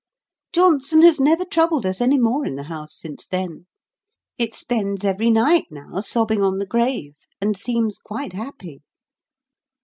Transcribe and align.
Johnson 0.51 1.03
has 1.03 1.19
never 1.19 1.45
troubled 1.45 1.85
us 1.85 2.01
any 2.01 2.17
more 2.17 2.43
in 2.43 2.55
the 2.55 2.63
house 2.63 2.97
since 2.97 3.27
then. 3.27 3.67
It 4.35 4.55
spends 4.55 5.05
every 5.05 5.29
night 5.29 5.67
now, 5.69 5.99
sobbing 6.01 6.41
on 6.41 6.57
the 6.57 6.65
grave, 6.65 7.13
and 7.39 7.55
seems 7.55 7.99
quite 7.99 8.33
happy. 8.33 8.81